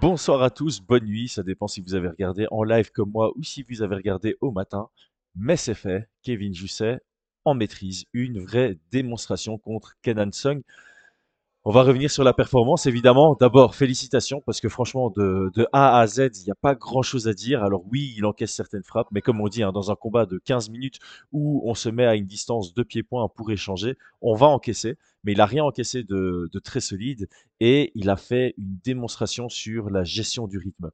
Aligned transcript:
Bonsoir 0.00 0.42
à 0.42 0.48
tous, 0.48 0.80
bonne 0.80 1.04
nuit, 1.04 1.28
ça 1.28 1.42
dépend 1.42 1.68
si 1.68 1.82
vous 1.82 1.94
avez 1.94 2.08
regardé 2.08 2.46
en 2.50 2.62
live 2.64 2.90
comme 2.90 3.10
moi 3.10 3.32
ou 3.36 3.42
si 3.42 3.62
vous 3.68 3.82
avez 3.82 3.96
regardé 3.96 4.34
au 4.40 4.50
matin. 4.50 4.88
Mais 5.36 5.58
c'est 5.58 5.74
fait, 5.74 6.08
Kevin 6.22 6.54
Jousset 6.54 7.00
en 7.44 7.52
maîtrise, 7.52 8.06
une 8.14 8.38
vraie 8.40 8.78
démonstration 8.90 9.58
contre 9.58 9.98
Kenan 10.00 10.32
Sung. 10.32 10.62
On 11.64 11.72
va 11.72 11.82
revenir 11.82 12.10
sur 12.10 12.24
la 12.24 12.32
performance, 12.32 12.86
évidemment. 12.86 13.36
D'abord, 13.38 13.74
félicitations, 13.74 14.40
parce 14.46 14.62
que 14.62 14.70
franchement, 14.70 15.10
de, 15.10 15.66
A 15.74 16.00
à 16.00 16.06
Z, 16.06 16.30
il 16.40 16.44
n'y 16.44 16.50
a 16.50 16.54
pas 16.54 16.74
grand-chose 16.74 17.28
à 17.28 17.34
dire. 17.34 17.62
Alors 17.62 17.84
oui, 17.90 18.14
il 18.16 18.24
encaisse 18.24 18.54
certaines 18.54 18.82
frappes, 18.82 19.08
mais 19.12 19.20
comme 19.20 19.42
on 19.42 19.48
dit, 19.48 19.62
hein, 19.62 19.70
dans 19.70 19.90
un 19.90 19.94
combat 19.94 20.24
de 20.24 20.38
15 20.38 20.70
minutes 20.70 21.00
où 21.32 21.60
on 21.66 21.74
se 21.74 21.90
met 21.90 22.06
à 22.06 22.14
une 22.14 22.24
distance 22.24 22.72
de 22.72 22.82
pieds-points 22.82 23.28
pour 23.36 23.50
échanger, 23.50 23.98
on 24.22 24.34
va 24.34 24.46
encaisser, 24.46 24.96
mais 25.22 25.32
il 25.32 25.36
n'a 25.38 25.44
rien 25.44 25.62
encaissé 25.62 26.02
de, 26.02 26.48
de 26.50 26.58
très 26.60 26.80
solide, 26.80 27.28
et 27.60 27.92
il 27.94 28.08
a 28.08 28.16
fait 28.16 28.54
une 28.56 28.78
démonstration 28.82 29.50
sur 29.50 29.90
la 29.90 30.02
gestion 30.02 30.46
du 30.48 30.56
rythme. 30.56 30.90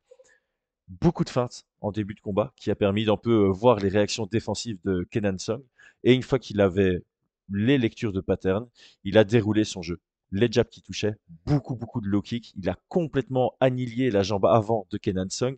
Beaucoup 0.89 1.23
de 1.23 1.31
feintes 1.31 1.65
en 1.81 1.93
début 1.93 2.15
de 2.15 2.21
combat, 2.21 2.53
qui 2.57 2.73
a 2.73 2.75
permis 2.75 3.05
d'un 3.05 3.17
peu 3.17 3.45
euh, 3.45 3.53
voir 3.53 3.79
les 3.79 3.89
réactions 3.89 4.27
défensives 4.27 4.79
de 4.85 5.07
Kenan 5.13 5.39
Song, 5.39 5.63
et 6.03 6.13
une 6.13 6.25
fois 6.25 6.41
qu'il 6.41 6.61
avait 6.61 7.05
les 7.53 7.79
lectures 7.79 8.13
de 8.13 8.21
pattern, 8.21 8.67
il 9.05 9.17
a 9.17 9.23
déroulé 9.23 9.63
son 9.63 9.81
jeu 9.81 10.01
les 10.33 10.51
jabs 10.51 10.69
qui 10.69 10.83
touchaient, 10.83 11.15
beaucoup, 11.45 11.77
beaucoup 11.77 12.01
de 12.01 12.09
low 12.09 12.23
kick. 12.23 12.53
Il 12.57 12.69
a 12.69 12.77
complètement 12.89 13.55
annihilé 13.61 14.11
la 14.11 14.23
jambe 14.23 14.47
avant 14.47 14.87
de 14.91 14.99
Kenan 14.99 15.29
Sung, 15.31 15.57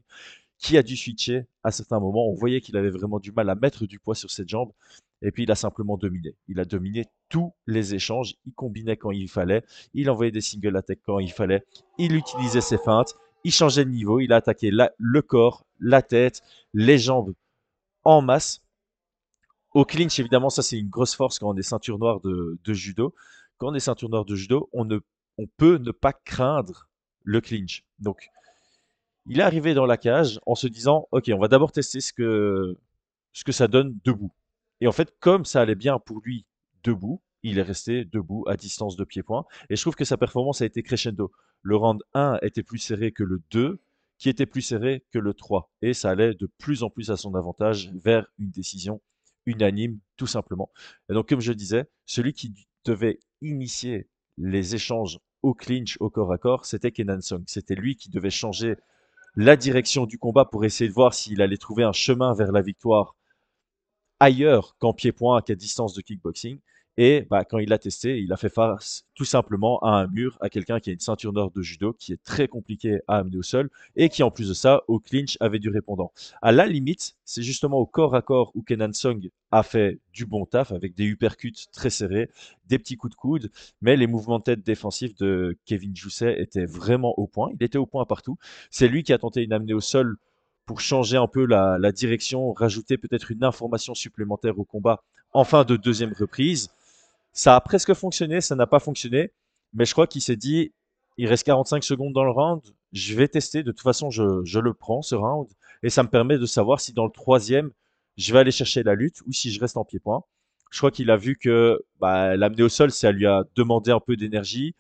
qui 0.59 0.77
a 0.77 0.83
dû 0.83 0.97
switcher 0.97 1.47
à 1.63 1.71
certains 1.71 2.01
moments. 2.01 2.29
On 2.29 2.35
voyait 2.35 2.61
qu'il 2.61 2.77
avait 2.77 2.91
vraiment 2.91 3.19
du 3.19 3.33
mal 3.33 3.49
à 3.49 3.55
mettre 3.55 3.87
du 3.87 3.99
poids 3.99 4.15
sur 4.15 4.31
cette 4.31 4.49
jambe. 4.49 4.73
Et 5.23 5.33
puis 5.33 5.45
il 5.45 5.51
a 5.51 5.55
simplement 5.55 5.97
dominé. 5.97 6.37
Il 6.47 6.61
a 6.61 6.65
dominé 6.65 7.07
tous 7.29 7.53
les 7.67 7.95
échanges. 7.95 8.35
Il 8.45 8.53
combinait 8.53 8.97
quand 8.97 9.11
il 9.11 9.29
fallait. 9.29 9.65
Il 9.95 10.11
envoyait 10.11 10.31
des 10.31 10.41
single 10.41 10.77
attacks 10.77 11.01
quand 11.05 11.19
il 11.19 11.33
fallait. 11.33 11.65
Il 11.99 12.15
utilisait 12.15 12.61
ses 12.61 12.79
feintes. 12.79 13.15
Il 13.45 13.53
changeait 13.53 13.85
de 13.85 13.91
niveau. 13.91 14.21
Il 14.21 14.33
a 14.33 14.37
attaqué 14.37 14.71
le 14.71 15.23
corps, 15.23 15.65
la 15.81 16.03
tête, 16.03 16.43
les 16.75 16.99
jambes 16.99 17.35
en 18.05 18.21
masse. 18.23 18.63
Au 19.75 19.85
clinch, 19.85 20.19
évidemment, 20.19 20.51
ça 20.51 20.63
c'est 20.63 20.79
une 20.79 20.89
grosse 20.89 21.15
force 21.15 21.39
quand 21.39 21.51
on 21.51 21.57
est 21.57 21.63
ceinture 21.63 21.99
noire 21.99 22.21
de 22.21 22.73
judo 22.73 23.15
quand 23.59 23.69
on 23.69 23.75
est 23.75 23.81
ceinture 23.81 24.09
noire 24.09 24.25
de 24.25 24.35
judo, 24.35 24.69
on, 24.73 24.85
ne, 24.85 24.99
peut 25.57 25.79
ne 25.79 25.91
pas 25.91 26.13
craindre 26.13 26.89
le 27.25 27.41
clinch. 27.41 27.85
Donc, 27.99 28.31
il 29.27 29.41
est 29.41 29.43
arrivé 29.43 29.75
dans 29.75 29.87
la 29.87 29.97
cage 29.97 30.41
en 30.47 30.55
se 30.55 30.67
disant, 30.67 31.07
OK, 31.13 31.31
on 31.35 31.39
va 31.39 31.49
d'abord 31.49 31.73
tester 31.73 32.01
ce 32.01 32.13
que, 32.13 32.77
ce 33.33 33.45
que 33.45 33.53
ça 33.53 33.69
donne 33.69 33.99
debout. 34.05 34.33
Et 34.81 34.87
en 34.87 34.93
fait, 34.93 35.15
comme 35.21 35.45
ça 35.45 35.61
allait 35.61 35.75
bien 35.75 35.99
pour 35.99 36.21
lui 36.21 36.47
debout, 36.85 37.21
il 37.43 37.59
est 37.59 37.63
resté 37.63 38.05
debout 38.05 38.45
à 38.49 38.57
distance 38.57 38.97
de 38.97 39.05
pied-point. 39.05 39.45
Et 39.69 39.77
je 39.77 39.83
trouve 39.83 39.97
que 39.97 40.05
sa 40.05 40.17
performance 40.17 40.63
a 40.63 40.67
été 40.67 40.83
crescendo. 40.83 41.31
Le 41.63 41.77
round 41.77 42.03
1 42.15 42.39
était 42.43 42.63
plus 42.63 42.79
serré 42.79 43.13
que 43.13 43.23
le 43.23 43.43
2, 43.51 43.81
qui 44.19 44.29
était 44.29 44.47
plus 44.47 44.63
serré 44.63 45.05
que 45.13 45.19
le 45.19 45.35
3. 45.35 45.71
Et 45.83 45.95
ça 45.95 46.11
allait 46.11 46.35
de 46.35 46.47
plus 46.59 46.83
en 46.83 46.91
plus 46.91 47.11
à 47.11 47.17
son 47.17 47.35
avantage 47.35 47.91
vers 47.95 48.27
une 48.39 48.51
décision 48.51 49.01
unanime, 49.47 49.99
tout 50.17 50.27
simplement. 50.27 50.71
Et 51.09 51.15
donc, 51.15 51.29
comme 51.29 51.41
je 51.41 51.53
disais, 51.53 51.89
celui 52.07 52.33
qui 52.33 52.53
devait 52.85 53.19
initier 53.43 54.09
les 54.37 54.75
échanges 54.75 55.19
au 55.43 55.55
clinch, 55.55 55.97
au 56.01 56.11
corps 56.11 56.33
à 56.33 56.39
corps, 56.39 56.67
c'était 56.67 56.91
Kenan 56.93 57.21
Song. 57.21 57.43
C'était 57.47 57.75
lui 57.75 57.97
qui 57.97 58.11
devait 58.11 58.31
changer 58.31 58.77
la 59.37 59.57
direction 59.57 60.07
du 60.07 60.19
combat 60.19 60.45
pour 60.45 60.65
essayer 60.65 60.89
de 60.89 60.95
voir 60.95 61.15
s'il 61.15 61.41
allait 61.43 61.57
trouver 61.57 61.85
un 61.85 61.93
chemin 61.93 62.35
vers 62.35 62.53
la 62.53 62.63
victoire 62.63 63.15
ailleurs 64.21 64.77
qu'en 64.79 64.93
pied-point, 64.93 65.43
qu'à 65.43 65.55
distance 65.55 65.95
de 65.95 66.03
kickboxing. 66.03 66.59
Et 67.01 67.29
bah, 67.31 67.45
quand 67.45 67.59
il 67.59 67.73
a 67.73 67.79
testé, 67.79 68.19
il 68.19 68.33
a 68.33 68.37
fait 68.37 68.49
face 68.49 69.05
tout 69.15 69.25
simplement 69.25 69.79
à 69.79 69.91
un 69.91 70.09
mur, 70.09 70.37
à 70.41 70.49
quelqu'un 70.49 70.81
qui 70.81 70.91
a 70.91 70.93
une 70.93 70.99
ceinture 70.99 71.33
d'or 71.33 71.53
de 71.53 71.63
judo, 71.63 71.93
qui 71.93 72.13
est 72.13 72.21
très 72.25 72.49
compliqué 72.49 72.99
à 73.07 73.19
amener 73.19 73.37
au 73.37 73.43
sol, 73.43 73.71
et 73.95 74.09
qui 74.09 74.25
en 74.25 74.33
plus 74.33 74.49
de 74.49 74.55
ça, 74.55 74.83
au 74.89 74.99
clinch, 74.99 75.37
avait 75.39 75.61
du 75.61 75.71
répondant. 75.71 76.11
À 76.43 76.51
la 76.51 76.67
limite, 76.67 77.15
c'est 77.25 77.43
justement 77.43 77.79
au 77.79 77.87
corps 77.87 78.17
à 78.17 78.21
corps 78.21 78.51
où 78.57 78.63
Kenan 78.63 78.93
Song 78.93 79.31
a 79.53 79.63
fait 79.63 80.01
du 80.13 80.27
bon 80.27 80.45
taf, 80.45 80.73
avec 80.73 80.97
des 80.97 81.05
uppercuts 81.05 81.69
très 81.73 81.89
serrés, 81.89 82.31
des 82.67 82.81
petits 82.81 82.97
coups 82.97 83.13
de 83.13 83.17
coude, 83.17 83.51
mais 83.81 83.97
les 83.97 84.09
mouvements 84.09 84.41
de 84.41 84.45
tête 84.45 84.67
défensifs 84.67 85.15
de 85.15 85.57
Kevin 85.67 85.95
Jousset 85.95 86.43
étaient 86.43 86.67
vraiment 86.67 87.17
au 87.17 87.29
point. 87.29 87.51
Il 87.55 87.65
était 87.65 87.79
au 87.79 87.87
point 87.87 88.07
partout. 88.07 88.39
C'est 88.71 88.89
lui 88.89 89.05
qui 89.05 89.13
a 89.13 89.19
tenté 89.19 89.45
une 89.45 89.53
amenée 89.53 89.73
au 89.73 89.81
sol 89.81 90.17
pour 90.67 90.81
changer 90.81 91.17
un 91.17 91.29
peu 91.29 91.47
la, 91.47 91.79
la 91.79 91.93
direction, 91.93 92.53
rajouter 92.53 92.99
peut-être 92.99 93.31
une 93.31 93.45
information 93.45 93.95
supplémentaire 93.95 94.59
au 94.59 94.65
combat 94.65 95.05
en 95.33 95.45
fin 95.45 95.65
de 95.65 95.77
deuxième 95.77 96.13
reprise. 96.13 96.71
Ça 97.39 97.55
a 97.55 97.61
presque 97.61 97.95
fonctionné, 97.95 98.41
ça 98.41 98.57
n'a 98.57 98.67
pas 98.67 98.81
fonctionné, 98.81 99.31
mais 99.73 99.85
je 99.85 99.93
crois 99.93 100.09
qu'il 100.09 100.21
s'est 100.23 100.35
dit, 100.35 100.73
il 101.19 101.29
reste 101.29 101.45
45 101.45 101.85
secondes 101.85 102.13
dans 102.13 102.25
le 102.25 102.33
round, 102.33 102.61
je 102.93 103.15
vais 103.15 103.29
tester, 103.29 103.63
de 103.63 103.71
toute 103.71 103.81
façon 103.81 104.11
je, 104.11 104.59
le 104.59 104.75
prends 104.75 105.03
ce 105.03 105.15
round, 105.15 105.47
et 105.85 105.89
ça 105.89 106.03
me 106.03 106.09
permet 106.09 106.37
de 106.37 106.47
savoir 106.47 106.81
si 106.81 106.93
dans 106.93 107.05
le 107.05 107.13
troisième, 107.13 107.71
je 108.17 108.33
vais 108.33 108.41
aller 108.41 108.51
chercher 108.51 108.83
la 108.83 108.97
lutte 108.97 109.21
ou 109.25 109.33
si 109.33 109.53
je 109.53 109.61
reste 109.61 109.77
en 109.77 109.85
pied-point. 109.85 110.25
Je 110.73 110.79
crois 110.79 110.91
qu'il 110.91 111.13
a 111.13 111.17
vu 111.17 111.37
que 111.37 111.81
bah, 112.01 112.37
l'amener 112.37 112.65
au 112.65 112.69
sol, 112.69 112.91
ça 112.91 113.13
lui 113.13 113.29
a 113.29 113.45
demandé 113.55 113.93
un 113.93 114.01
peu 114.01 114.17
d'énergie, 114.17 114.75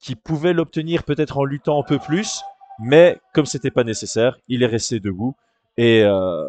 qu'il 0.00 0.16
pouvait 0.16 0.52
l'obtenir 0.52 1.04
peut-être 1.04 1.38
en 1.38 1.44
luttant 1.44 1.78
un 1.78 1.84
peu 1.84 2.00
plus, 2.00 2.40
mais 2.80 3.20
comme 3.32 3.46
c'était 3.46 3.70
pas 3.70 3.84
nécessaire, 3.84 4.40
il 4.48 4.64
est 4.64 4.66
resté 4.66 4.98
debout 4.98 5.36
et 5.76 6.02
euh, 6.02 6.48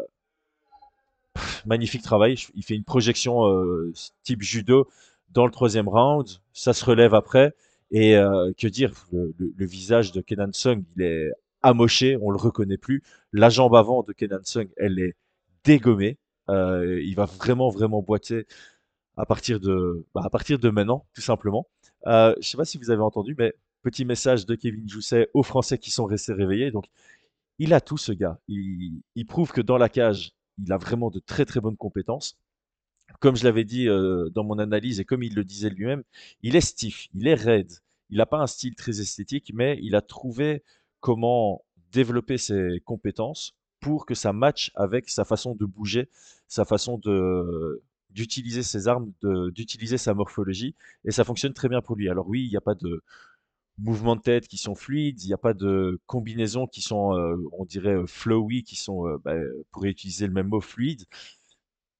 magnifique 1.64 2.02
travail. 2.02 2.34
Il 2.56 2.64
fait 2.64 2.74
une 2.74 2.82
projection 2.82 3.46
euh, 3.46 3.92
type 4.24 4.42
judo 4.42 4.88
dans 5.32 5.46
le 5.46 5.52
troisième 5.52 5.88
round. 5.88 6.28
Ça 6.52 6.72
se 6.72 6.84
relève 6.84 7.14
après. 7.14 7.54
Et 7.90 8.16
euh, 8.16 8.52
que 8.56 8.66
dire, 8.66 8.92
le, 9.12 9.66
visage 9.66 10.12
de 10.12 10.20
Kenan 10.20 10.52
Sung, 10.52 10.82
il 10.96 11.02
est 11.02 11.30
amoché, 11.62 12.16
on 12.20 12.30
le 12.30 12.38
reconnaît 12.38 12.78
plus. 12.78 13.02
La 13.32 13.50
jambe 13.50 13.74
avant 13.74 14.02
de 14.02 14.12
Kenan 14.12 14.40
Sung, 14.44 14.68
elle 14.76 14.98
est 14.98 15.14
dégommée. 15.64 16.18
Euh, 16.48 17.00
il 17.02 17.14
va 17.14 17.26
vraiment, 17.26 17.68
vraiment 17.68 18.02
boiter 18.02 18.46
à 19.16 19.26
partir 19.26 19.60
de, 19.60 20.06
bah, 20.14 20.22
à 20.24 20.30
partir 20.30 20.58
de 20.58 20.70
maintenant, 20.70 21.06
tout 21.14 21.20
simplement. 21.20 21.68
Euh, 22.06 22.34
je 22.40 22.48
sais 22.48 22.56
pas 22.56 22.64
si 22.64 22.78
vous 22.78 22.90
avez 22.90 23.02
entendu, 23.02 23.34
mais 23.38 23.54
petit 23.82 24.04
message 24.04 24.46
de 24.46 24.54
Kevin 24.54 24.88
Jousset 24.88 25.28
aux 25.34 25.42
Français 25.42 25.78
qui 25.78 25.90
sont 25.90 26.06
restés 26.06 26.32
réveillés. 26.32 26.70
Donc, 26.70 26.86
il 27.58 27.74
a 27.74 27.80
tout 27.80 27.98
ce 27.98 28.12
gars. 28.12 28.38
Il, 28.48 29.02
il 29.14 29.26
prouve 29.26 29.52
que 29.52 29.60
dans 29.60 29.76
la 29.76 29.90
cage, 29.90 30.32
il 30.58 30.72
a 30.72 30.78
vraiment 30.78 31.10
de 31.10 31.20
très 31.20 31.44
très 31.44 31.60
bonnes 31.60 31.76
compétences. 31.76 32.38
Comme 33.22 33.36
je 33.36 33.44
l'avais 33.44 33.62
dit 33.62 33.88
euh, 33.88 34.30
dans 34.30 34.42
mon 34.42 34.58
analyse 34.58 34.98
et 34.98 35.04
comme 35.04 35.22
il 35.22 35.36
le 35.36 35.44
disait 35.44 35.70
lui-même, 35.70 36.02
il 36.42 36.56
est 36.56 36.60
stiff, 36.60 37.06
il 37.14 37.28
est 37.28 37.34
raide. 37.34 37.72
Il 38.10 38.16
n'a 38.16 38.26
pas 38.26 38.38
un 38.38 38.48
style 38.48 38.74
très 38.74 39.00
esthétique, 39.00 39.52
mais 39.54 39.78
il 39.80 39.94
a 39.94 40.00
trouvé 40.00 40.64
comment 40.98 41.64
développer 41.92 42.36
ses 42.36 42.82
compétences 42.84 43.54
pour 43.78 44.06
que 44.06 44.14
ça 44.14 44.32
matche 44.32 44.72
avec 44.74 45.08
sa 45.08 45.24
façon 45.24 45.54
de 45.54 45.64
bouger, 45.64 46.08
sa 46.48 46.64
façon 46.64 46.98
de 46.98 47.84
d'utiliser 48.10 48.64
ses 48.64 48.88
armes, 48.88 49.12
d'utiliser 49.54 49.98
sa 49.98 50.14
morphologie, 50.14 50.74
et 51.04 51.12
ça 51.12 51.22
fonctionne 51.24 51.54
très 51.54 51.68
bien 51.68 51.80
pour 51.80 51.94
lui. 51.94 52.10
Alors 52.10 52.28
oui, 52.28 52.44
il 52.44 52.50
n'y 52.50 52.56
a 52.56 52.60
pas 52.60 52.74
de, 52.74 53.02
mouvements 53.78 54.16
de 54.16 54.20
tête 54.20 54.48
qui 54.48 54.58
sont 54.58 54.74
fluides, 54.74 55.22
il 55.22 55.28
n'y 55.28 55.32
a 55.32 55.38
pas 55.38 55.54
de 55.54 56.00
combinaisons 56.06 56.66
qui 56.66 56.82
sont, 56.82 57.16
euh, 57.16 57.36
on 57.52 57.64
dirait, 57.64 57.94
euh, 57.94 58.06
flowy, 58.06 58.62
qui 58.62 58.76
sont, 58.76 59.06
euh, 59.06 59.18
bah, 59.24 59.34
pour 59.70 59.84
utiliser 59.84 60.26
le 60.26 60.32
même 60.32 60.48
mot, 60.48 60.60
fluide. 60.60 61.04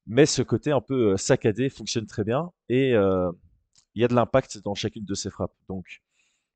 Mais 0.07 0.25
ce 0.25 0.41
côté 0.41 0.71
un 0.71 0.81
peu 0.81 1.17
saccadé 1.17 1.69
fonctionne 1.69 2.05
très 2.05 2.23
bien 2.23 2.51
et 2.69 2.89
il 2.91 4.01
y 4.01 4.03
a 4.03 4.07
de 4.07 4.15
l'impact 4.15 4.61
dans 4.63 4.75
chacune 4.75 5.05
de 5.05 5.13
ses 5.13 5.29
frappes. 5.29 5.53
Donc, 5.69 6.01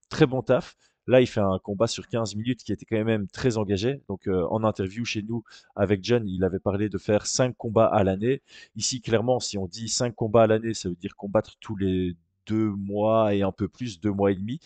très 0.09 0.25
bon 0.25 0.41
taf. 0.41 0.75
Là, 1.07 1.21
il 1.21 1.27
fait 1.27 1.39
un 1.39 1.57
combat 1.59 1.87
sur 1.87 2.09
15 2.09 2.35
minutes 2.35 2.63
qui 2.63 2.73
était 2.73 2.85
quand 2.85 3.01
même 3.01 3.27
très 3.27 3.57
engagé. 3.57 4.01
Donc, 4.09 4.27
en 4.27 4.63
interview 4.65 5.05
chez 5.05 5.21
nous 5.21 5.43
avec 5.75 6.03
John, 6.03 6.27
il 6.27 6.43
avait 6.43 6.59
parlé 6.59 6.89
de 6.89 6.97
faire 6.97 7.25
5 7.25 7.55
combats 7.55 7.87
à 7.87 8.03
l'année. 8.03 8.41
Ici, 8.75 9.01
clairement, 9.01 9.39
si 9.39 9.57
on 9.57 9.67
dit 9.67 9.87
5 9.87 10.13
combats 10.13 10.43
à 10.43 10.47
l'année, 10.47 10.73
ça 10.73 10.89
veut 10.89 10.95
dire 10.95 11.15
combattre 11.15 11.55
tous 11.61 11.77
les 11.77 12.17
deux 12.47 12.71
mois 12.71 13.33
et 13.33 13.43
un 13.43 13.53
peu 13.53 13.69
plus, 13.69 14.01
deux 14.01 14.11
mois 14.11 14.31
et 14.31 14.35
demi. 14.35 14.59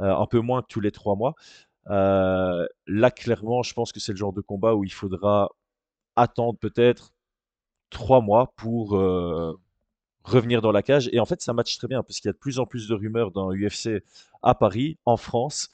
Euh, 0.00 0.12
un 0.12 0.26
peu 0.26 0.40
moins 0.40 0.62
que 0.62 0.66
tous 0.68 0.80
les 0.80 0.90
trois 0.90 1.14
mois. 1.14 1.34
Euh, 1.88 2.66
là, 2.86 3.10
clairement, 3.10 3.62
je 3.62 3.74
pense 3.74 3.92
que 3.92 4.00
c'est 4.00 4.12
le 4.12 4.18
genre 4.18 4.32
de 4.32 4.40
combat 4.40 4.74
où 4.74 4.84
il 4.84 4.92
faudra 4.92 5.50
attendre 6.16 6.58
peut-être 6.58 7.13
trois 7.90 8.20
mois 8.20 8.52
pour 8.56 8.96
euh, 8.96 9.58
revenir 10.24 10.62
dans 10.62 10.72
la 10.72 10.82
cage. 10.82 11.08
Et 11.12 11.20
en 11.20 11.26
fait, 11.26 11.40
ça 11.42 11.52
match 11.52 11.76
très 11.78 11.88
bien 11.88 12.02
parce 12.02 12.20
qu'il 12.20 12.28
y 12.28 12.30
a 12.30 12.32
de 12.32 12.38
plus 12.38 12.58
en 12.58 12.66
plus 12.66 12.88
de 12.88 12.94
rumeurs 12.94 13.30
dans 13.30 13.52
UFC 13.52 14.02
à 14.42 14.54
Paris, 14.54 14.98
en 15.04 15.16
France. 15.16 15.70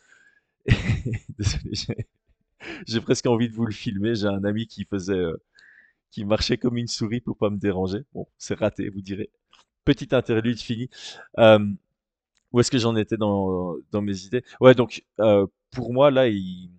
Désolé, 1.39 2.07
j'ai 2.87 3.01
presque 3.01 3.27
envie 3.27 3.49
de 3.49 3.55
vous 3.55 3.67
le 3.67 3.73
filmer. 3.73 4.15
J'ai 4.15 4.27
un 4.27 4.45
ami 4.45 4.67
qui 4.67 4.85
faisait, 4.85 5.25
qui 6.11 6.25
marchait 6.25 6.59
comme 6.59 6.77
une 6.77 6.89
souris 6.89 7.21
pour 7.21 7.37
pas 7.37 7.51
me 7.51 7.59
déranger. 7.59 8.01
Bon, 8.13 8.27
c'est 8.39 8.59
raté, 8.59 8.89
vous 8.91 9.01
direz. 9.01 9.31
Petite 9.85 10.13
interlude 10.13 10.59
finie. 10.59 10.91
Où 12.53 12.61
est-ce 12.61 12.71
que 12.71 12.79
j'en 12.79 12.97
étais 12.97 13.17
dans, 13.17 13.77
dans 13.93 14.03
mes 14.03 14.25
idées? 14.25 14.43
Ouais, 14.61 14.75
donc 14.75 15.05
euh, 15.21 15.47
pour 15.71 15.93
moi, 15.93 16.11
là, 16.11 16.29
il, 16.29 16.71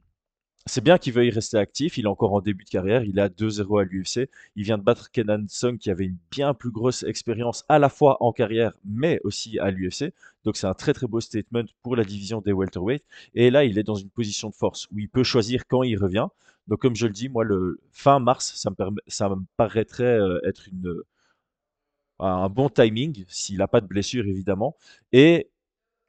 c'est 0.68 0.84
bien 0.84 0.98
qu'il 0.98 1.14
veuille 1.14 1.32
rester 1.32 1.58
actif. 1.58 1.98
Il 1.98 2.06
est 2.06 2.08
encore 2.08 2.34
en 2.34 2.42
début 2.42 2.64
de 2.64 2.70
carrière. 2.70 3.04
Il 3.04 3.18
est 3.18 3.22
à 3.22 3.30
2-0 3.30 3.82
à 3.82 3.84
l'UFC. 3.84 4.30
Il 4.56 4.64
vient 4.64 4.78
de 4.78 4.84
battre 4.84 5.12
Kenan 5.12 5.46
Sung 5.48 5.78
qui 5.78 5.90
avait 5.90 6.06
une 6.06 6.18
bien 6.30 6.54
plus 6.54 6.72
grosse 6.72 7.04
expérience 7.04 7.64
à 7.70 7.80
la 7.80 7.90
fois 7.90 8.18
en 8.24 8.32
carrière 8.32 8.74
mais 8.86 9.20
aussi 9.24 9.60
à 9.60 9.72
l'UFC. 9.72 10.14
Donc 10.44 10.58
c'est 10.58 10.68
un 10.68 10.74
très 10.74 10.94
très 10.94 11.08
beau 11.08 11.20
statement 11.20 11.66
pour 11.84 11.96
la 11.96 12.04
division 12.04 12.42
des 12.42 12.52
welterweight. 12.52 13.04
Et 13.34 13.50
là, 13.52 13.64
il 13.64 13.78
est 13.78 13.84
dans 13.84 13.96
une 13.96 14.10
position 14.10 14.50
de 14.50 14.56
force 14.56 14.88
où 14.92 15.00
il 15.00 15.10
peut 15.10 15.24
choisir 15.24 15.68
quand 15.68 15.84
il 15.84 15.98
revient. 15.98 16.28
Donc 16.68 16.80
comme 16.80 16.96
je 16.96 17.08
le 17.08 17.14
dis, 17.14 17.30
moi, 17.30 17.44
fin 17.92 18.20
mars, 18.20 18.54
ça 18.56 18.70
me, 19.30 19.46
paraîtrait 19.58 20.04
euh, 20.04 20.40
être 20.44 20.68
une, 20.68 21.02
un 22.20 22.50
bon 22.50 22.70
timing 22.70 23.26
s'il 23.28 23.58
n'a 23.58 23.68
pas 23.68 23.82
de 23.82 23.88
blessure 23.88 24.26
évidemment. 24.28 24.76
Et 25.12 25.51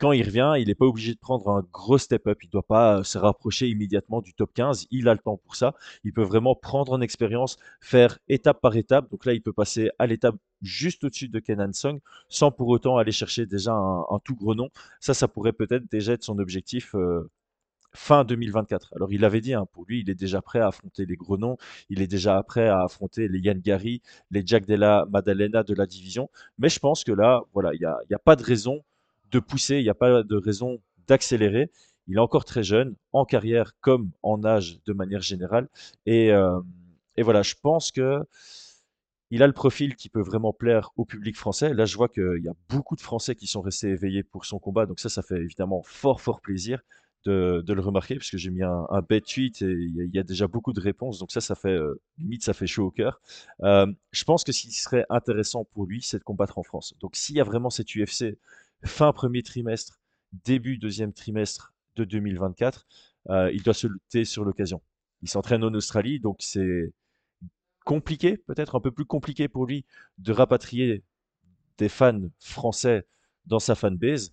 quand 0.02 0.10
il 0.10 0.24
revient, 0.24 0.54
il 0.58 0.66
n'est 0.66 0.74
pas 0.74 0.86
obligé 0.86 1.14
de 1.14 1.18
prendre 1.20 1.48
un 1.48 1.64
gros 1.72 1.96
step-up. 1.96 2.36
Il 2.42 2.48
ne 2.48 2.50
doit 2.50 2.66
pas 2.66 2.98
euh, 2.98 3.02
se 3.04 3.18
rapprocher 3.18 3.68
immédiatement 3.68 4.20
du 4.20 4.34
top 4.34 4.52
15. 4.52 4.88
Il 4.90 5.08
a 5.08 5.12
le 5.12 5.20
temps 5.20 5.36
pour 5.36 5.54
ça. 5.54 5.76
Il 6.02 6.12
peut 6.12 6.24
vraiment 6.24 6.56
prendre 6.56 6.90
en 6.90 7.00
expérience, 7.00 7.56
faire 7.80 8.18
étape 8.28 8.60
par 8.60 8.74
étape. 8.76 9.08
Donc 9.12 9.24
là, 9.24 9.32
il 9.32 9.40
peut 9.40 9.52
passer 9.52 9.90
à 10.00 10.08
l'étape 10.08 10.34
juste 10.60 11.04
au-dessus 11.04 11.28
de 11.28 11.38
Kenan 11.38 11.72
Song 11.72 12.00
sans 12.28 12.50
pour 12.50 12.66
autant 12.66 12.96
aller 12.96 13.12
chercher 13.12 13.46
déjà 13.46 13.74
un, 13.74 14.18
tout 14.24 14.34
gros 14.34 14.56
nom. 14.56 14.70
Ça, 14.98 15.14
ça 15.14 15.28
pourrait 15.28 15.52
peut-être 15.52 15.88
déjà 15.88 16.14
être 16.14 16.24
son 16.24 16.40
objectif 16.40 16.96
euh, 16.96 17.30
fin 17.94 18.24
2024. 18.24 18.94
Alors 18.96 19.12
il 19.12 19.24
avait 19.24 19.40
dit, 19.40 19.54
hein, 19.54 19.66
pour 19.72 19.84
lui, 19.86 20.00
il 20.00 20.10
est 20.10 20.16
déjà 20.16 20.42
prêt 20.42 20.58
à 20.58 20.66
affronter 20.66 21.06
les 21.06 21.14
gros 21.14 21.38
noms, 21.38 21.58
il 21.90 22.02
est 22.02 22.08
déjà 22.08 22.42
prêt 22.42 22.66
à 22.66 22.82
affronter 22.82 23.28
les 23.28 23.38
Yann 23.38 23.60
Gary, 23.60 24.02
les 24.32 24.42
Jack 24.44 24.66
Della 24.66 25.06
Maddalena 25.10 25.62
de 25.62 25.74
la 25.74 25.86
division. 25.86 26.28
Mais 26.58 26.68
je 26.68 26.80
pense 26.80 27.04
que 27.04 27.12
là, 27.12 27.42
voilà, 27.52 27.72
il 27.74 27.78
n'y 27.78 27.86
a, 27.86 27.98
a, 28.12 28.18
pas 28.18 28.34
de 28.34 28.42
raison 28.42 28.82
de 29.32 29.38
pousser, 29.40 29.78
il 29.78 29.82
n'y 29.82 29.90
a 29.90 29.94
pas 29.94 30.22
de 30.22 30.36
raison 30.36 30.80
d'accélérer. 31.08 31.70
Il 32.08 32.16
est 32.16 32.20
encore 32.20 32.44
très 32.44 32.62
jeune, 32.62 32.94
en 33.12 33.24
carrière 33.24 33.72
comme 33.80 34.10
en 34.22 34.44
âge 34.44 34.78
de 34.84 34.92
manière 34.92 35.22
générale. 35.22 35.68
Et, 36.06 36.32
euh, 36.32 36.60
voilà, 37.18 37.42
je 37.42 37.54
pense 37.60 37.90
que 37.90 38.20
il 39.30 39.42
a 39.42 39.46
le 39.46 39.54
profil 39.54 39.96
qui 39.96 40.10
peut 40.10 40.20
vraiment 40.20 40.52
plaire 40.52 40.90
au 40.96 41.06
public 41.06 41.36
français. 41.36 41.72
Là, 41.72 41.86
je 41.86 41.96
vois 41.96 42.08
qu'il 42.08 42.42
y 42.44 42.48
a 42.48 42.54
beaucoup 42.68 42.96
de 42.96 43.00
Français 43.00 43.34
qui 43.34 43.46
sont 43.46 43.62
restés 43.62 43.88
éveillés 43.88 44.22
pour 44.22 44.44
son 44.44 44.58
combat. 44.58 44.84
Donc 44.84 45.00
ça, 45.00 45.08
ça 45.08 45.22
fait 45.22 45.38
évidemment 45.38 45.82
fort, 45.82 46.20
fort 46.20 46.42
plaisir 46.42 46.82
de, 47.24 47.72
le 47.72 47.80
remarquer, 47.80 48.16
puisque 48.16 48.36
j'ai 48.36 48.50
mis 48.50 48.62
un, 48.62 48.86
bet 49.08 49.20
tweet 49.20 49.62
et 49.62 49.70
il 49.70 50.10
y, 50.12 50.18
a 50.18 50.22
déjà 50.22 50.48
beaucoup 50.48 50.72
de 50.72 50.80
réponses. 50.80 51.18
Donc 51.18 51.30
ça, 51.30 51.40
ça 51.40 51.54
fait, 51.54 51.70
euh, 51.70 52.00
limite, 52.18 52.44
ça 52.44 52.52
fait 52.52 52.66
chaud 52.66 52.86
au 52.86 52.90
cœur. 52.90 53.22
Euh, 53.62 53.86
je 54.10 54.24
pense 54.24 54.44
que 54.44 54.52
ce 54.52 54.62
qui 54.62 54.72
serait 54.72 55.06
intéressant 55.08 55.64
pour 55.64 55.86
lui, 55.86 56.02
c'est 56.02 56.18
de 56.18 56.24
combattre 56.24 56.58
en 56.58 56.62
France. 56.62 56.94
Donc 57.00 57.16
s'il 57.16 57.36
y 57.36 57.40
a 57.40 57.44
vraiment 57.44 57.70
cette 57.70 57.94
UFC 57.94 58.36
fin 58.84 59.12
premier 59.12 59.42
trimestre, 59.42 60.00
début 60.44 60.78
deuxième 60.78 61.12
trimestre 61.12 61.74
de 61.96 62.04
2024, 62.04 62.86
euh, 63.30 63.50
il 63.52 63.62
doit 63.62 63.74
se 63.74 63.86
lutter 63.86 64.24
sur 64.24 64.44
l'occasion. 64.44 64.82
Il 65.22 65.28
s'entraîne 65.28 65.62
en 65.62 65.72
Australie, 65.74 66.20
donc 66.20 66.36
c'est 66.40 66.92
compliqué, 67.84 68.36
peut-être 68.36 68.74
un 68.74 68.80
peu 68.80 68.90
plus 68.90 69.04
compliqué 69.04 69.48
pour 69.48 69.66
lui 69.66 69.84
de 70.18 70.32
rapatrier 70.32 71.02
des 71.78 71.88
fans 71.88 72.28
français 72.38 73.06
dans 73.46 73.58
sa 73.58 73.74
fanbase. 73.74 74.32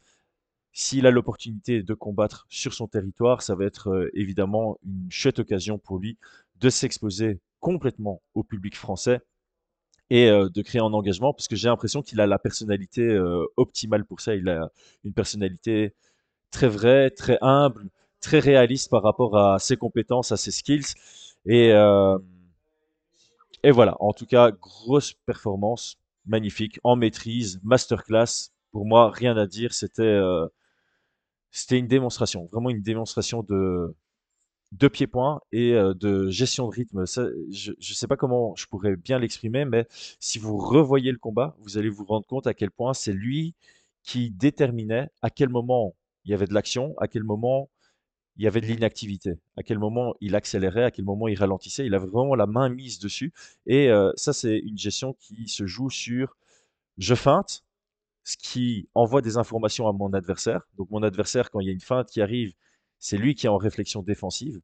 S'il 0.72 1.08
a 1.08 1.12
l'opportunité 1.12 1.82
de 1.82 1.94
combattre 1.94 2.46
sur 2.50 2.74
son 2.74 2.88
territoire, 2.88 3.42
ça 3.42 3.56
va 3.56 3.66
être 3.66 3.90
euh, 3.90 4.10
évidemment 4.14 4.78
une 4.86 5.12
chouette 5.12 5.40
occasion 5.40 5.80
pour 5.80 5.98
lui 5.98 6.18
de 6.60 6.70
s'exposer 6.70 7.40
complètement 7.60 8.22
au 8.34 8.44
public 8.44 8.76
français 8.76 9.22
et 10.10 10.30
euh, 10.30 10.50
de 10.50 10.62
créer 10.62 10.82
un 10.82 10.94
engagement 10.94 11.34
parce 11.34 11.48
que 11.48 11.56
j'ai 11.56 11.68
l'impression 11.68 12.02
qu'il 12.02 12.20
a 12.22 12.28
la 12.28 12.40
personnalité 12.40 13.02
euh, 13.02 13.46
optimale 13.58 14.06
pour 14.06 14.22
ça. 14.22 14.36
Il 14.36 14.50
a 14.50 14.70
une 15.04 15.14
personnalité 15.14 15.94
très 16.52 16.68
vraie, 16.68 17.12
très 17.12 17.38
humble, 17.42 17.90
très 18.22 18.40
réaliste 18.40 18.90
par 18.90 19.04
rapport 19.04 19.38
à 19.38 19.60
ses 19.60 19.78
compétences, 19.78 20.32
à 20.32 20.38
ses 20.38 20.52
skills. 20.52 20.96
Et, 21.46 21.72
euh, 21.74 22.18
et 23.64 23.72
voilà, 23.72 23.96
en 24.00 24.14
tout 24.14 24.26
cas, 24.26 24.52
grosse 24.52 25.14
performance, 25.14 25.98
magnifique, 26.26 26.80
en 26.84 26.96
maîtrise, 26.96 27.60
masterclass. 27.64 28.52
Pour 28.72 28.86
moi, 28.86 29.12
rien 29.12 29.36
à 29.38 29.48
dire. 29.48 29.74
C'était 29.74 30.20
c'était 31.52 31.80
une 31.80 31.88
démonstration, 31.88 32.46
vraiment 32.46 32.70
une 32.70 32.82
démonstration 32.82 33.44
de, 33.44 33.96
de 34.72 34.88
pieds-points 34.88 35.42
et 35.52 35.74
euh, 35.74 35.94
de 35.94 36.30
gestion 36.30 36.68
de 36.68 36.74
rythme. 36.74 37.06
je 37.06 37.72
ne 37.72 37.82
sais 37.82 38.08
pas 38.08 38.18
comment 38.18 38.56
je 38.56 38.68
pourrais 38.68 38.96
bien 38.96 39.20
l'exprimer, 39.20 39.66
mais 39.66 39.88
si 40.20 40.40
vous 40.40 40.58
revoyez 40.58 41.12
le 41.12 41.18
combat, 41.18 41.56
vous 41.60 41.78
allez 41.78 41.90
vous 41.90 42.06
rendre 42.06 42.28
compte 42.28 42.48
à 42.48 42.54
quel 42.54 42.72
point 42.72 42.94
c'est 42.94 43.14
lui 43.14 43.56
qui 44.04 44.32
déterminait 44.32 45.10
à 45.22 45.30
quel 45.30 45.50
moment 45.50 45.96
il 46.26 46.32
y 46.32 46.34
avait 46.34 46.46
de 46.46 46.54
l'action, 46.54 46.96
à 47.00 47.08
quel 47.08 47.24
moment 47.24 47.70
il 48.38 48.44
y 48.44 48.48
avait 48.48 48.62
de 48.62 48.68
l'inactivité, 48.68 49.38
à 49.58 49.64
quel 49.64 49.80
moment 49.80 50.14
il 50.22 50.36
accélérait, 50.36 50.86
à 50.86 50.92
quel 50.92 51.04
moment 51.04 51.28
il 51.28 51.36
ralentissait. 51.38 51.86
Il 51.86 51.94
avait 51.94 52.08
vraiment 52.08 52.36
la 52.36 52.48
main 52.48 52.70
mise 52.70 52.98
dessus. 53.00 53.34
Et 53.66 53.90
euh, 53.90 54.12
ça, 54.16 54.32
c'est 54.32 54.58
une 54.60 54.78
gestion 54.78 55.14
qui 55.20 55.50
se 55.50 55.66
joue 55.66 55.90
sur 55.90 56.38
je 56.98 57.16
feinte, 57.16 57.66
ce 58.24 58.38
qui 58.38 58.88
envoie 58.94 59.22
des 59.22 59.38
informations 59.38 59.88
à 59.90 59.94
mon 59.94 60.14
adversaire. 60.14 60.62
Donc 60.78 60.90
mon 60.90 61.04
adversaire, 61.04 61.52
quand 61.52 61.60
il 61.60 61.68
y 61.68 61.70
a 61.70 61.74
une 61.74 61.82
feinte 61.82 62.10
qui 62.10 62.22
arrive, 62.22 62.54
c'est 63.00 63.18
lui 63.18 63.36
qui 63.36 63.46
est 63.46 63.50
en 63.50 63.58
réflexion 63.58 64.04
défensive. 64.04 64.62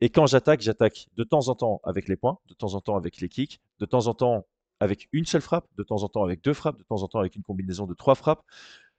Et 0.00 0.10
quand 0.10 0.26
j'attaque, 0.26 0.60
j'attaque 0.60 1.06
de 1.16 1.24
temps 1.24 1.48
en 1.48 1.54
temps 1.54 1.80
avec 1.84 2.08
les 2.08 2.16
points, 2.16 2.38
de 2.48 2.54
temps 2.54 2.74
en 2.74 2.80
temps 2.80 2.96
avec 2.96 3.20
les 3.20 3.28
kicks, 3.28 3.60
de 3.78 3.86
temps 3.86 4.08
en 4.08 4.14
temps 4.14 4.46
avec 4.80 5.08
une 5.12 5.24
seule 5.24 5.40
frappe, 5.40 5.68
de 5.76 5.84
temps 5.84 6.02
en 6.02 6.08
temps 6.08 6.24
avec 6.24 6.42
deux 6.42 6.54
frappes, 6.54 6.76
de 6.76 6.82
temps 6.82 7.02
en 7.02 7.08
temps 7.08 7.20
avec 7.20 7.36
une 7.36 7.44
combinaison 7.44 7.86
de 7.86 7.94
trois 7.94 8.16
frappes, 8.16 8.42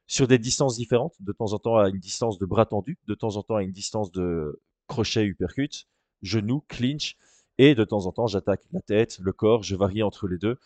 sur 0.08 0.28
des 0.28 0.38
distances 0.38 0.78
différentes, 0.78 1.16
de 1.20 1.34
temps 1.34 1.52
en 1.52 1.60
temps 1.60 1.78
à 1.78 1.90
une 1.90 2.00
distance 2.00 2.38
de 2.38 2.46
bras 2.46 2.66
tendu, 2.66 2.98
de 3.08 3.16
temps 3.16 3.36
en 3.36 3.44
temps 3.44 3.58
à 3.58 3.64
une 3.64 3.72
distance 3.72 4.12
de 4.12 4.62
crochet 4.88 5.26
uppercut, 5.26 5.88
genou, 6.22 6.64
clinch, 6.70 7.18
et 7.58 7.76
de 7.76 7.84
temps 7.84 8.06
en 8.06 8.12
temps 8.14 8.28
j'attaque 8.28 8.62
la 8.72 8.82
tête, 8.82 9.20
le 9.20 9.34
corps, 9.34 9.64
je 9.64 9.76
varie 9.76 10.04
entre 10.04 10.28
les 10.28 10.38
deux. 10.38 10.58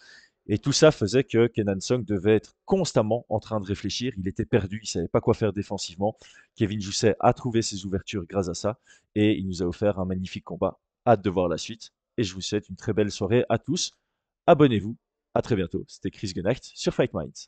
Et 0.49 0.57
tout 0.59 0.71
ça 0.71 0.91
faisait 0.91 1.23
que 1.23 1.47
Kenan 1.47 1.79
Song 1.79 2.05
devait 2.05 2.35
être 2.35 2.55
constamment 2.65 3.25
en 3.29 3.39
train 3.39 3.59
de 3.59 3.65
réfléchir. 3.65 4.13
Il 4.17 4.27
était 4.27 4.45
perdu, 4.45 4.79
il 4.83 4.87
savait 4.87 5.09
pas 5.09 5.19
quoi 5.19 5.33
faire 5.33 5.51
défensivement. 5.51 6.17
Kevin 6.55 6.79
Jousset 6.79 7.15
a 7.19 7.33
trouvé 7.33 7.61
ses 7.61 7.85
ouvertures 7.85 8.25
grâce 8.25 8.47
à 8.47 8.53
ça 8.53 8.79
et 9.15 9.37
il 9.37 9.45
nous 9.45 9.61
a 9.61 9.65
offert 9.65 9.99
un 9.99 10.05
magnifique 10.05 10.45
combat. 10.45 10.79
Hâte 11.05 11.21
de 11.21 11.29
voir 11.29 11.49
la 11.49 11.57
suite 11.57 11.91
et 12.17 12.23
je 12.23 12.33
vous 12.33 12.41
souhaite 12.41 12.69
une 12.69 12.77
très 12.77 12.93
belle 12.93 13.11
soirée 13.11 13.45
à 13.49 13.57
tous. 13.57 13.91
Abonnez-vous. 14.47 14.95
À 15.33 15.41
très 15.41 15.55
bientôt. 15.55 15.83
C'était 15.87 16.09
Chris 16.09 16.31
Genacht 16.35 16.63
sur 16.73 16.93
Fight 16.93 17.13
Minds. 17.13 17.47